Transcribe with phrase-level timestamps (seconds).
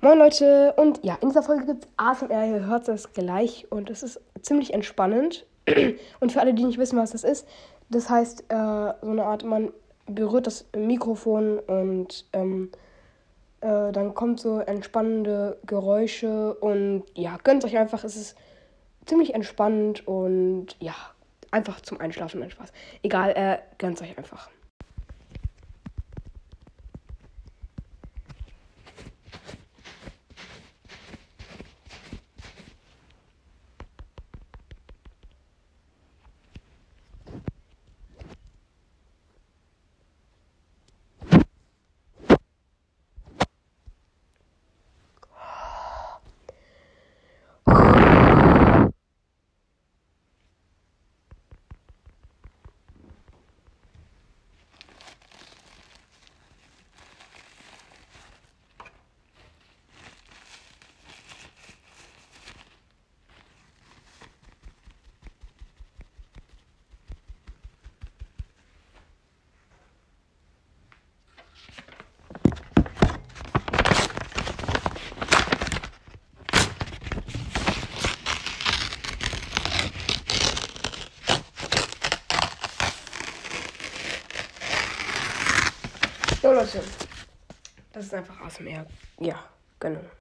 [0.00, 3.90] Moin Leute und ja, in dieser Folge gibt es ASMR, ihr hört es gleich und
[3.90, 5.44] es ist ziemlich entspannend.
[6.20, 7.46] Und für alle, die nicht wissen, was das ist,
[7.90, 9.72] das heißt äh, so eine Art, man
[10.06, 12.70] berührt das Mikrofon und ähm,
[13.60, 18.36] äh, dann kommt so entspannende Geräusche und ja, gönnt euch einfach, es ist
[19.04, 20.94] ziemlich entspannend und ja,
[21.50, 22.72] einfach zum Einschlafen, nein Spaß.
[23.02, 24.48] Egal, äh, gönnt euch einfach.
[86.40, 86.80] So Leute,
[87.92, 88.86] das ist einfach ASMR.
[89.18, 89.44] Ja,
[89.80, 90.00] genau.